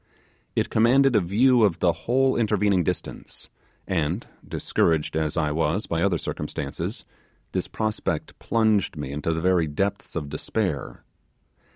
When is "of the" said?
1.61-1.91